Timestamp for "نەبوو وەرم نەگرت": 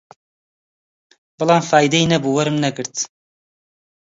2.11-2.95